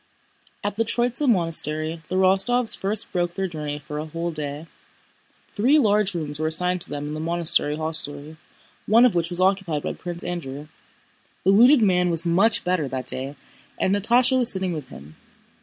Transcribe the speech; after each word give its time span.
At 0.63 0.77
the 0.77 0.83
Tróitsa 0.83 1.29
monastery 1.29 2.01
the 2.09 2.15
Rostóvs 2.15 2.75
first 2.75 3.11
broke 3.11 3.35
their 3.35 3.45
journey 3.45 3.77
for 3.77 3.99
a 3.99 4.07
whole 4.07 4.31
day. 4.31 4.65
Three 5.53 5.77
large 5.77 6.15
rooms 6.15 6.39
were 6.39 6.47
assigned 6.47 6.81
to 6.81 6.89
them 6.89 7.07
in 7.09 7.13
the 7.13 7.19
monastery 7.19 7.77
hostelry, 7.77 8.37
one 8.87 9.05
of 9.05 9.13
which 9.13 9.29
was 9.29 9.39
occupied 9.39 9.83
by 9.83 9.93
Prince 9.93 10.23
Andrew. 10.23 10.69
The 11.43 11.53
wounded 11.53 11.83
man 11.83 12.09
was 12.09 12.25
much 12.25 12.63
better 12.63 12.87
that 12.87 13.05
day 13.05 13.35
and 13.77 13.93
Natásha 13.95 14.39
was 14.39 14.51
sitting 14.51 14.73
with 14.73 14.89
him. 14.89 15.17